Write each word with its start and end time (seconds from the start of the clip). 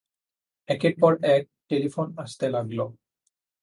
একের 0.69 0.93
পর 1.01 1.13
এক 1.35 1.43
টেলিফোন 1.69 2.07
আসতে 2.17 2.45
লাগল। 2.49 2.79